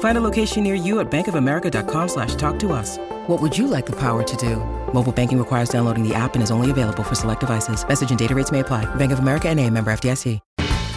[0.00, 2.98] Find a location near you at bankofamerica.com slash talk to us.
[3.28, 4.56] What would you like the power to do?
[4.92, 7.86] Mobile banking requires downloading the app and is only available for select devices.
[7.86, 8.92] Message and data rates may apply.
[8.96, 10.40] Bank of America and a member FDIC.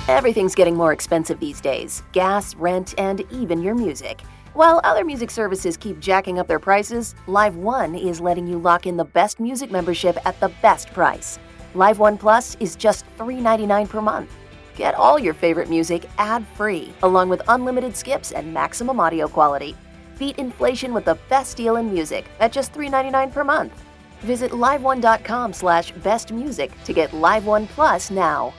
[0.09, 4.21] Everything's getting more expensive these days gas, rent, and even your music.
[4.53, 8.85] While other music services keep jacking up their prices, Live One is letting you lock
[8.85, 11.39] in the best music membership at the best price.
[11.73, 14.31] Live One Plus is just $3.99 per month.
[14.75, 19.75] Get all your favorite music ad free, along with unlimited skips and maximum audio quality.
[20.17, 23.83] Beat inflation with the best deal in music at just $3.99 per month.
[24.21, 28.53] Visit liveone.com slash bestmusic to get Live One Plus now.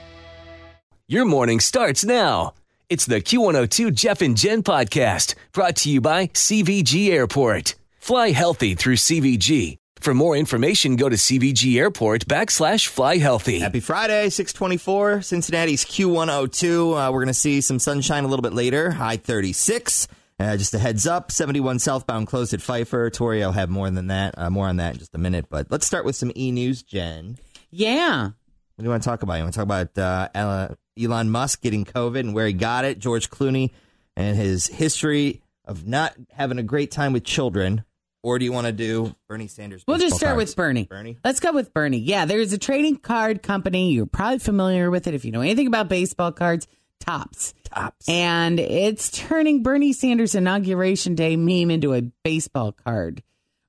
[1.08, 2.54] Your morning starts now.
[2.88, 7.74] It's the Q102 Jeff and Jen podcast brought to you by CVG Airport.
[7.98, 9.78] Fly healthy through CVG.
[10.04, 13.60] For more information, go to CVG Airport backslash fly healthy.
[13.60, 17.08] Happy Friday, 624, Cincinnati's Q102.
[17.08, 20.06] Uh, we're going to see some sunshine a little bit later, high 36.
[20.38, 23.08] Uh, just a heads up, 71 southbound closed at Pfeiffer.
[23.08, 25.46] Tori I'll have more than that, uh, more on that in just a minute.
[25.48, 27.38] But let's start with some e news, Jen.
[27.70, 28.24] Yeah.
[28.24, 28.32] What
[28.76, 29.36] do you want to talk about?
[29.36, 29.96] You want to talk about
[30.36, 30.68] uh,
[31.02, 33.70] Elon Musk getting COVID and where he got it, George Clooney
[34.18, 37.84] and his history of not having a great time with children,
[38.24, 39.84] or do you want to do Bernie Sanders?
[39.86, 40.50] We'll just start cards?
[40.50, 40.84] with Bernie.
[40.84, 41.18] Bernie.
[41.22, 41.98] Let's go with Bernie.
[41.98, 43.92] Yeah, there's a trading card company.
[43.92, 46.66] You're probably familiar with it if you know anything about baseball cards.
[47.00, 47.52] Topps.
[47.64, 48.08] Topps.
[48.08, 53.22] And it's turning Bernie Sanders' inauguration day meme into a baseball card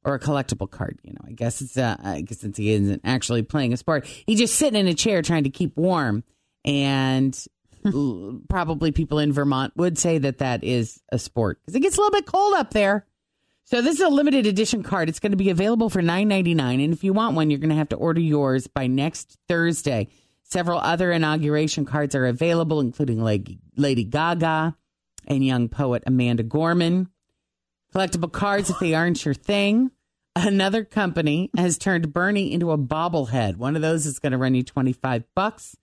[0.06, 1.00] or a collectible card.
[1.04, 4.06] You know, I guess it's uh, I guess since he isn't actually playing a sport,
[4.06, 6.24] he's just sitting in a chair trying to keep warm.
[6.64, 7.38] And
[8.50, 12.00] probably people in Vermont would say that that is a sport because it gets a
[12.00, 13.06] little bit cold up there.
[13.68, 15.10] So this is a limited edition card.
[15.10, 17.60] It's going to be available for nine ninety nine, and if you want one, you're
[17.60, 20.08] going to have to order yours by next Thursday.
[20.44, 24.78] Several other inauguration cards are available, including Lady, Gaga
[25.26, 27.10] and young poet Amanda Gorman.
[27.94, 29.90] Collectible cards, if they aren't your thing.
[30.36, 33.56] Another company has turned Bernie into a bobblehead.
[33.56, 35.76] One of those is going to run you 25 bucks.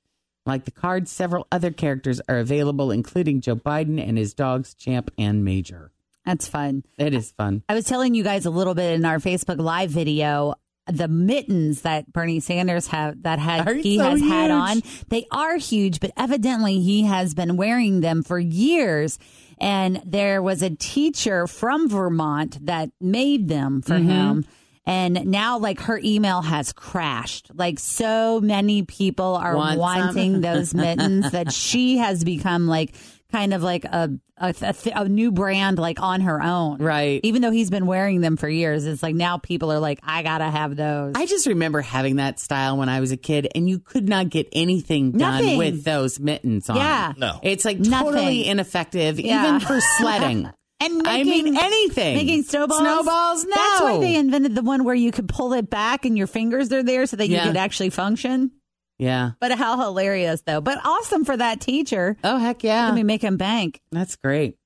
[0.46, 5.10] Like the cards, several other characters are available, including Joe Biden and his dogs, Champ
[5.18, 5.90] and Major.
[6.24, 6.84] That's fun.
[6.98, 7.62] It is fun.
[7.68, 10.54] I was telling you guys a little bit in our Facebook Live video.
[10.86, 15.26] The mittens that Bernie Sanders have that had Are he so has had on, they
[15.30, 19.16] are huge, but evidently he has been wearing them for years.
[19.60, 24.08] And there was a teacher from Vermont that made them for Mm-hmm.
[24.08, 24.44] him.
[24.84, 27.50] And now, like, her email has crashed.
[27.54, 32.94] Like, so many people are Want wanting those mittens that she has become like
[33.30, 36.78] kind of like a a, a, a new brand, like on her own.
[36.78, 37.20] Right.
[37.22, 40.24] Even though he's been wearing them for years, it's like now people are like, I
[40.24, 41.12] gotta have those.
[41.14, 44.30] I just remember having that style when I was a kid, and you could not
[44.30, 45.58] get anything done Nothing.
[45.58, 46.76] with those mittens on.
[46.76, 47.12] Yeah.
[47.16, 47.38] No.
[47.44, 48.06] It's like Nothing.
[48.14, 49.46] totally ineffective, Yeah.
[49.46, 50.50] even for sledding.
[50.82, 52.16] and I mean, anything.
[52.16, 52.80] Making snowballs.
[52.80, 53.54] Snowballs, no.
[53.54, 56.72] That's why they invented the one where you could pull it back and your fingers
[56.72, 58.52] are there so that you could actually function.
[58.98, 59.32] Yeah.
[59.40, 60.60] But how hilarious though.
[60.60, 62.16] But awesome for that teacher.
[62.22, 62.86] Oh, heck yeah.
[62.86, 63.80] Let me make him bank.
[63.90, 64.56] That's great.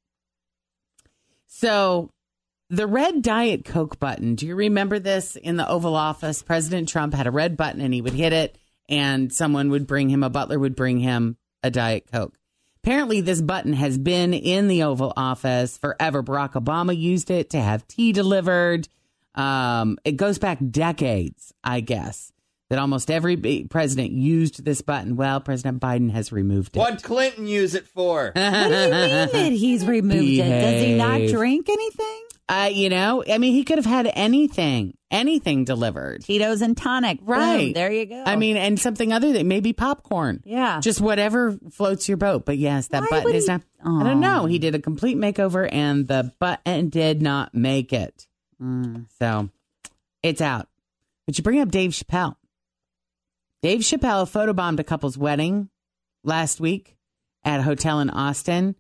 [1.47, 2.11] So,
[2.69, 4.35] the red Diet Coke button.
[4.35, 6.43] Do you remember this in the Oval Office?
[6.43, 10.11] President Trump had a red button and he would hit it, and someone would bring
[10.11, 12.36] him, a butler would bring him a Diet Coke.
[12.87, 16.23] Apparently, this button has been in the Oval Office forever.
[16.23, 18.87] Barack Obama used it to have tea delivered.
[19.35, 22.31] Um, it goes back decades, I guess,
[22.71, 25.17] that almost every president used this button.
[25.17, 26.79] Well, President Biden has removed it.
[26.79, 28.31] What'd Clinton use it for?
[28.33, 30.49] What do you mean that he's removed it?
[30.49, 32.26] Does he not drink anything?
[32.49, 36.23] Uh, you know, I mean, he could have had anything, anything delivered.
[36.23, 37.19] Tito's and tonic.
[37.19, 37.75] Boom, Right.
[37.75, 38.23] there you go.
[38.25, 40.43] I mean, and something other than maybe popcorn.
[40.47, 40.79] Yeah.
[40.81, 42.47] Just whatever floats your boat.
[42.47, 43.63] But yes, that Why button is he- not.
[43.85, 44.47] I don't know.
[44.47, 48.29] He did a complete makeover and the button did not make it.
[48.63, 49.07] Mm.
[49.19, 49.49] So
[50.23, 50.69] it's out.
[51.27, 52.37] But you bring up Dave Chappelle.
[53.63, 55.69] Dave Chappelle photobombed a couple's wedding
[56.23, 56.97] last week
[57.45, 58.77] at a hotel in Austin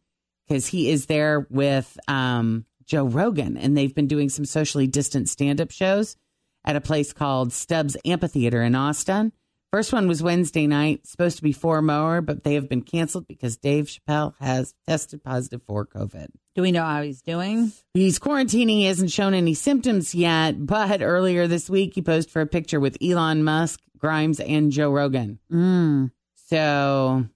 [0.47, 5.29] because he is there with um, Joe Rogan, and they've been doing some socially distant
[5.29, 6.17] stand up shows
[6.65, 9.33] at a place called Stubbs Amphitheater in Austin.
[9.73, 13.27] First one was Wednesday night, supposed to be four more, but they have been canceled
[13.27, 16.29] because Dave Chappelle has tested positive for COVID.
[16.55, 17.73] Do we know how he's doing?
[17.93, 18.79] He's quarantining.
[18.79, 22.81] He hasn't shown any symptoms yet, but earlier this week he posed for a picture
[22.81, 25.41] with Elon Musk, Grimes, and Joe Rogan.
[25.53, 26.13] Mm.
[26.49, 27.27] So,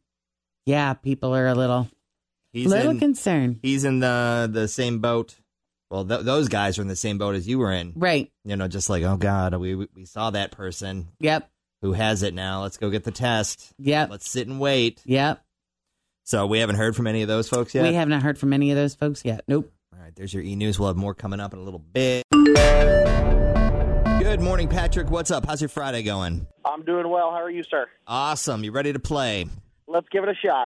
[0.64, 1.88] yeah, people are a little,
[2.52, 3.60] He's little in, concerned.
[3.62, 5.36] he's in the the same boat.
[5.90, 7.92] Well, th- those guys are in the same boat as you were in.
[7.96, 8.30] Right.
[8.44, 11.48] You know, just like, oh God, we we we saw that person Yep.
[11.82, 12.62] who has it now.
[12.62, 13.72] Let's go get the test.
[13.78, 14.10] Yep.
[14.10, 15.00] Let's sit and wait.
[15.04, 15.42] Yep.
[16.24, 17.82] So we haven't heard from any of those folks yet.
[17.82, 19.42] We have not heard from any of those folks yet.
[19.48, 19.72] Nope.
[19.92, 20.78] All right, there's your e news.
[20.78, 22.24] We'll have more coming up in a little bit.
[24.20, 25.10] Good morning, Patrick.
[25.10, 25.44] What's up?
[25.46, 26.46] How's your Friday going?
[26.64, 27.30] I'm doing well.
[27.32, 27.86] How are you, sir?
[28.06, 28.62] Awesome.
[28.62, 29.46] You ready to play?
[29.88, 30.66] Let's give it a shot.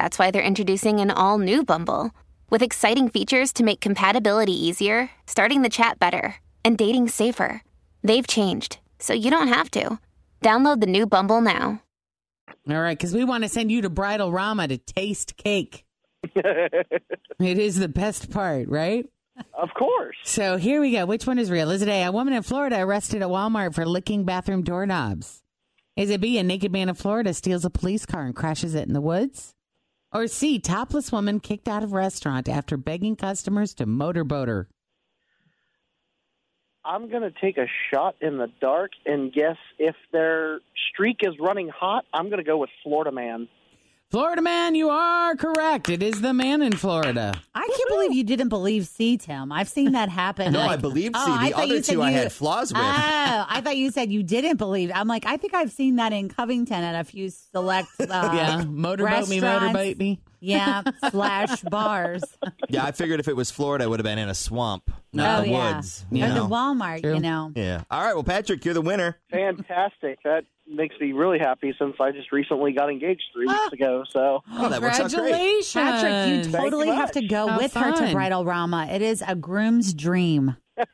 [0.00, 2.10] that's why they're introducing an all new Bumble
[2.48, 7.62] with exciting features to make compatibility easier, starting the chat better, and dating safer.
[8.02, 9.98] They've changed, so you don't have to.
[10.40, 11.82] Download the new Bumble now.
[12.66, 15.84] All right, because we want to send you to Bridal Rama to taste cake.
[16.34, 16.98] it
[17.38, 19.04] is the best part, right?
[19.52, 20.16] Of course.
[20.24, 21.04] So here we go.
[21.04, 21.70] Which one is real?
[21.70, 25.42] Is it A, a woman in Florida arrested at Walmart for licking bathroom doorknobs?
[25.94, 28.88] Is it B, a naked man in Florida steals a police car and crashes it
[28.88, 29.54] in the woods?
[30.12, 34.68] Or C, topless woman kicked out of restaurant after begging customers to motorboat her?
[36.84, 40.60] I'm going to take a shot in the dark and guess if their
[40.92, 43.48] streak is running hot, I'm going to go with Florida Man.
[44.10, 45.88] Florida man, you are correct.
[45.88, 47.32] It is the man in Florida.
[47.54, 49.52] I can't believe you didn't believe C, Tim.
[49.52, 50.52] I've seen that happen.
[50.52, 51.22] No, Like- I believed C.
[51.24, 52.82] Oh, I The thought other you two I had flaws with.
[52.82, 54.90] Oh, I thought you said you didn't believe.
[54.92, 57.86] I'm like, I think I've seen that in Covington at a few select.
[58.00, 59.62] Uh, yeah, motorboat me, restaurants.
[59.72, 60.20] motorboat me.
[60.40, 62.24] Yeah, slash bars.
[62.68, 64.94] Yeah, I figured if it was Florida, it would have been in a swamp, oh
[65.12, 66.04] not the yeah, woods.
[66.10, 66.40] or You the?
[66.40, 67.02] Walmart.
[67.02, 67.14] True.
[67.14, 67.52] You know.
[67.54, 67.84] Yeah.
[67.90, 68.14] All right.
[68.14, 69.18] Well, Patrick, you're the winner.
[69.30, 70.18] Fantastic.
[70.24, 74.04] that makes me really happy since I just recently got engaged three weeks ago.
[74.12, 75.32] So Oh, that works out great.
[75.32, 75.72] Congratulations.
[75.72, 78.12] Patrick, you totally you have to go How with her to.
[78.12, 78.86] Bridal Rama.
[78.90, 80.56] It is a groom's dream.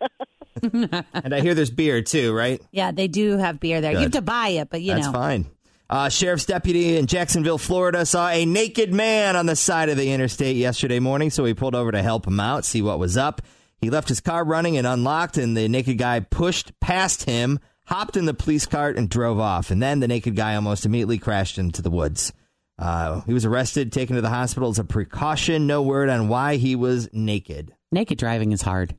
[0.62, 2.60] And I hear there's beer too, right?
[2.72, 3.92] Yeah, they do have beer there.
[3.92, 5.12] You have to buy it, but you That's know.
[5.12, 5.46] fine.
[5.88, 10.10] Uh, sheriff's deputy in Jacksonville, Florida, saw a naked man on the side of the
[10.10, 13.42] interstate yesterday morning, so he pulled over to help him out, see what was up.
[13.80, 18.16] He left his car running and unlocked, and the naked guy pushed past him, hopped
[18.16, 19.70] in the police cart, and drove off.
[19.70, 22.32] And then the naked guy almost immediately crashed into the woods.
[22.78, 25.66] Uh, he was arrested, taken to the hospital as a precaution.
[25.66, 27.72] No word on why he was naked.
[27.90, 28.94] Naked driving is hard.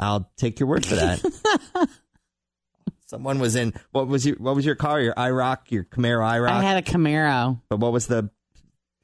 [0.00, 1.88] I'll take your word for that.
[3.06, 5.00] Someone was in what was your what was your car?
[5.00, 6.48] Your IROC, your Camaro IROC.
[6.50, 8.28] I had a Camaro, but what was the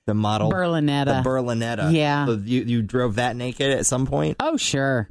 [0.06, 0.50] the model?
[0.50, 1.22] Berlinetta.
[1.22, 1.92] The Berlinetta.
[1.94, 2.26] Yeah.
[2.26, 4.36] So you you drove that naked at some point.
[4.40, 5.08] oh, sure.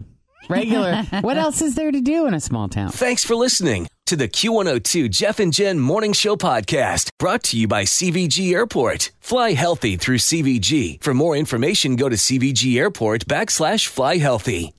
[0.50, 1.04] Regular.
[1.22, 2.92] what else is there to do in a small town?
[2.92, 7.68] Thanks for listening to the Q102 Jeff and Jen Morning Show podcast brought to you
[7.68, 9.12] by CVG Airport.
[9.20, 11.02] Fly healthy through CVG.
[11.02, 14.74] For more information, go to CVG Airport backslash fly healthy.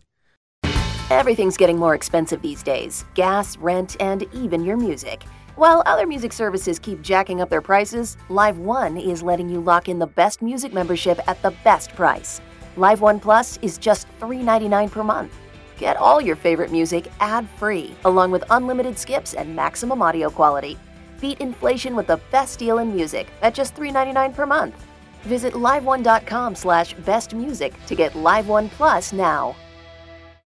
[1.11, 5.23] Everything's getting more expensive these days gas, rent, and even your music.
[5.57, 9.88] While other music services keep jacking up their prices, Live One is letting you lock
[9.88, 12.40] in the best music membership at the best price.
[12.76, 15.38] Live One Plus is just $3.99 per month.
[15.79, 20.79] Get all your favorite music ad free, along with unlimited skips and maximum audio quality.
[21.21, 24.87] Beat inflation with the best deal in music at just $3.99 per month.
[25.23, 29.55] Visit liveone.com slash bestmusic to get Live One Plus now.